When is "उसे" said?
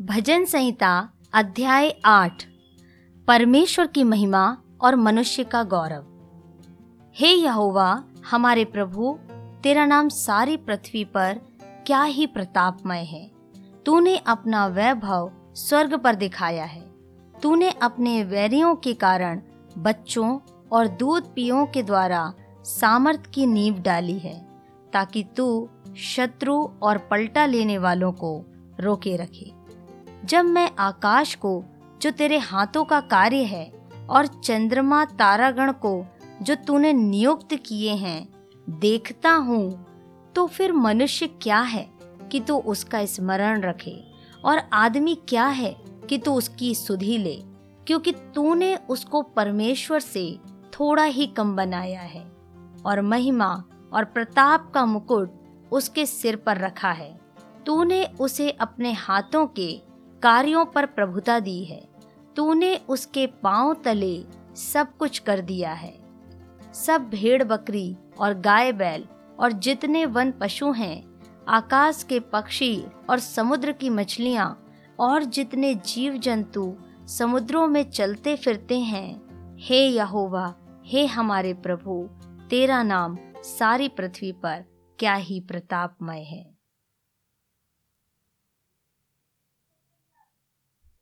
58.20-58.50